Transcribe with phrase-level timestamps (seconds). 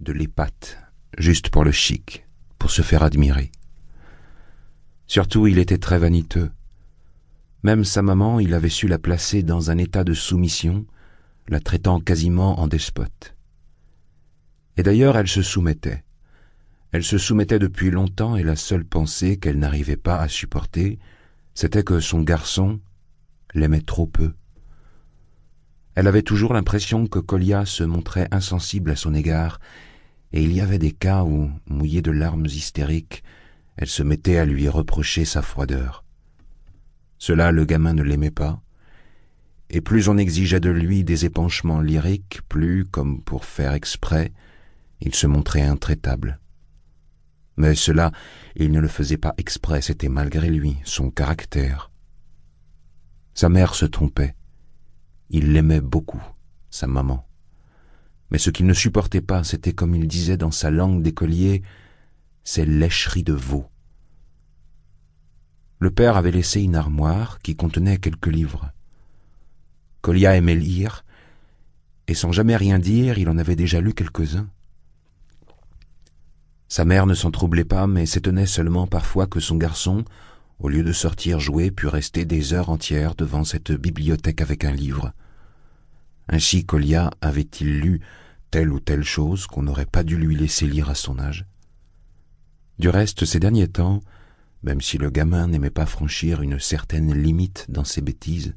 [0.00, 0.78] de l'épate,
[1.18, 2.26] juste pour le chic,
[2.58, 3.50] pour se faire admirer.
[5.06, 6.50] Surtout, il était très vaniteux.
[7.62, 10.86] Même sa maman, il avait su la placer dans un état de soumission,
[11.48, 13.34] la traitant quasiment en despote.
[14.76, 16.04] Et d'ailleurs, elle se soumettait.
[16.92, 20.98] Elle se soumettait depuis longtemps et la seule pensée qu'elle n'arrivait pas à supporter,
[21.54, 22.80] c'était que son garçon
[23.54, 24.32] l'aimait trop peu.
[25.96, 29.58] Elle avait toujours l'impression que Colia se montrait insensible à son égard,
[30.32, 33.22] et il y avait des cas où, mouillée de larmes hystériques,
[33.76, 36.04] elle se mettait à lui reprocher sa froideur.
[37.18, 38.60] Cela, le gamin ne l'aimait pas,
[39.70, 44.32] et plus on exigeait de lui des épanchements lyriques, plus, comme pour faire exprès,
[45.00, 46.40] il se montrait intraitable.
[47.56, 48.12] Mais cela,
[48.56, 51.90] il ne le faisait pas exprès, c'était malgré lui, son caractère.
[53.34, 54.34] Sa mère se trompait.
[55.30, 56.22] Il l'aimait beaucoup,
[56.70, 57.27] sa maman.
[58.30, 61.62] Mais ce qu'il ne supportait pas, c'était, comme il disait dans sa langue d'écolier,
[62.44, 63.66] ces lècheries de veau.
[65.78, 68.72] Le père avait laissé une armoire qui contenait quelques livres.
[70.00, 71.04] Colia aimait lire,
[72.06, 74.48] et sans jamais rien dire, il en avait déjà lu quelques-uns.
[76.68, 80.04] Sa mère ne s'en troublait pas, mais s'étonnait seulement parfois que son garçon,
[80.58, 84.72] au lieu de sortir jouer, pût rester des heures entières devant cette bibliothèque avec un
[84.72, 85.12] livre.
[86.28, 88.00] Ainsi Colia avait-il lu
[88.50, 91.46] telle ou telle chose qu'on n'aurait pas dû lui laisser lire à son âge.
[92.78, 94.00] Du reste, ces derniers temps,
[94.62, 98.54] même si le gamin n'aimait pas franchir une certaine limite dans ses bêtises,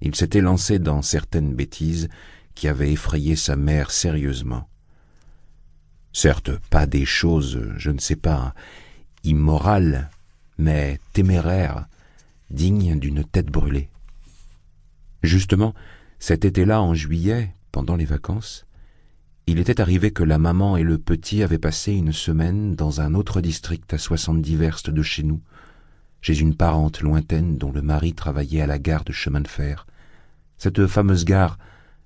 [0.00, 2.08] il s'était lancé dans certaines bêtises
[2.54, 4.68] qui avaient effrayé sa mère sérieusement.
[6.12, 8.54] Certes, pas des choses, je ne sais pas,
[9.24, 10.10] immorales,
[10.58, 11.86] mais téméraires,
[12.50, 13.88] dignes d'une tête brûlée.
[15.22, 15.74] Justement,
[16.18, 18.66] cet été-là, en juillet, pendant les vacances,
[19.46, 23.14] il était arrivé que la maman et le petit avaient passé une semaine dans un
[23.14, 25.42] autre district à soixante-dix verstes de chez nous,
[26.22, 29.86] chez une parente lointaine dont le mari travaillait à la gare de chemin de fer.
[30.56, 31.58] Cette fameuse gare,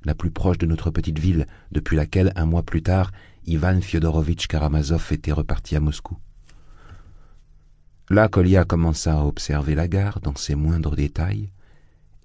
[0.05, 3.13] la plus proche de notre petite ville, depuis laquelle, un mois plus tard,
[3.47, 6.19] Ivan Fyodorovitch Karamazov était reparti à Moscou.
[8.11, 11.51] Là, Kolia commença à observer la gare dans ses moindres détails,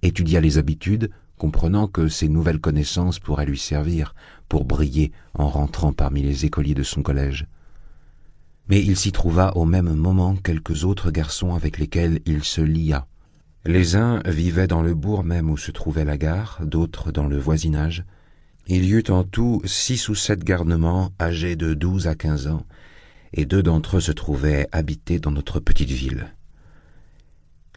[0.01, 4.15] étudia les habitudes, comprenant que ces nouvelles connaissances pourraient lui servir
[4.49, 7.47] pour briller en rentrant parmi les écoliers de son collège.
[8.69, 13.07] Mais il s'y trouva au même moment quelques autres garçons avec lesquels il se lia.
[13.65, 17.37] Les uns vivaient dans le bourg même où se trouvait la gare, d'autres dans le
[17.37, 18.05] voisinage,
[18.67, 22.65] il y eut en tout six ou sept garnements âgés de douze à quinze ans,
[23.33, 26.27] et deux d'entre eux se trouvaient habités dans notre petite ville.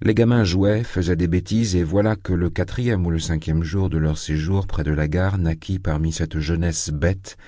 [0.02, 3.88] Les gamins jouaient, faisaient des bêtises, et voilà que le quatrième ou le cinquième jour
[3.88, 7.38] de leur séjour près de la gare naquit parmi cette jeunesse bête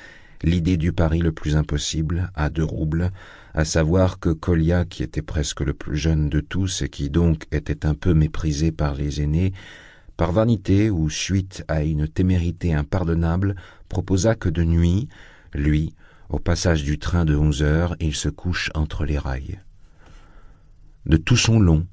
[0.42, 3.10] l'idée du pari le plus impossible, à deux roubles,
[3.54, 7.47] à savoir que Colia, qui était presque le plus jeune de tous et qui donc
[7.50, 9.53] était un peu méprisé par les aînés,
[10.16, 13.56] par vanité ou suite à une témérité impardonnable,
[13.88, 15.09] proposa que de nuit,
[15.54, 15.94] lui,
[16.28, 19.60] au passage du train de onze heures, il se couche entre les rails.
[21.06, 21.86] De tout son long,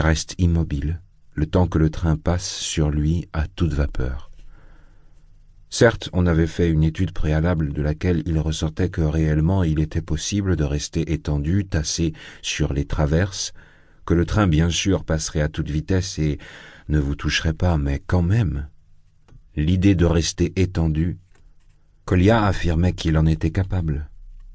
[0.00, 1.00] reste immobile,
[1.34, 4.30] le temps que le train passe sur lui à toute vapeur.
[5.70, 10.00] Certes, on avait fait une étude préalable de laquelle il ressortait que réellement il était
[10.00, 12.12] possible de rester étendu, tassé
[12.42, 13.52] sur les traverses,
[14.06, 16.38] que le train bien sûr passerait à toute vitesse et
[16.88, 18.68] ne vous toucherait pas, mais quand même.
[19.56, 21.18] L'idée de rester étendu,
[22.04, 24.08] Colia affirmait qu'il en était capable.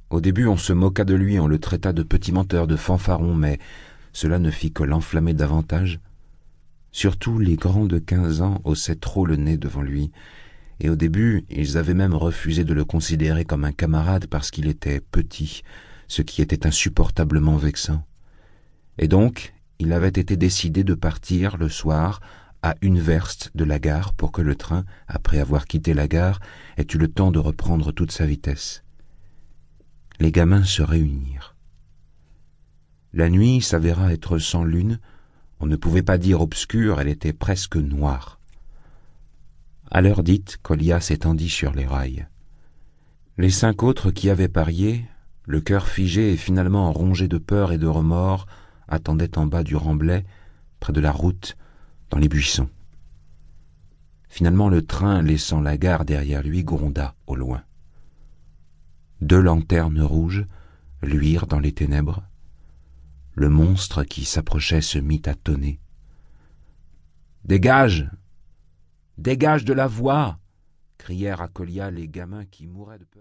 [0.10, 3.36] Au début, on se moqua de lui, on le traita de petit menteur, de fanfaron,
[3.36, 3.60] mais
[4.14, 6.00] cela ne fit que l'enflammer davantage.
[6.92, 10.12] Surtout les grands de quinze ans haussaient trop le nez devant lui,
[10.80, 14.68] et au début ils avaient même refusé de le considérer comme un camarade parce qu'il
[14.68, 15.64] était petit,
[16.08, 18.06] ce qui était insupportablement vexant.
[18.98, 22.20] Et donc il avait été décidé de partir le soir
[22.62, 26.40] à une verste de la gare pour que le train, après avoir quitté la gare,
[26.78, 28.84] ait eu le temps de reprendre toute sa vitesse.
[30.20, 31.56] Les gamins se réunirent.
[33.14, 35.00] La nuit s'avéra être sans lune,
[35.60, 38.40] on ne pouvait pas dire obscure, elle était presque noire.
[39.92, 42.28] À l'heure dite, Colia s'étendit sur les rails.
[43.38, 45.06] Les cinq autres qui avaient parié,
[45.46, 48.46] le cœur figé et finalement rongé de peur et de remords,
[48.88, 50.26] attendait en bas du remblai,
[50.80, 51.58] près de la route,
[52.12, 52.70] dans les buissons.
[54.28, 57.64] Finalement, le train, laissant la gare derrière lui, gronda au loin.
[59.22, 60.46] Deux lanternes rouges
[61.02, 62.24] luirent dans les ténèbres.
[63.40, 65.80] Le monstre qui s'approchait se mit à tonner.
[67.46, 68.12] Dégage
[69.18, 70.40] Dégage de la voie
[70.98, 73.16] crièrent à Colia les gamins qui mouraient de peur.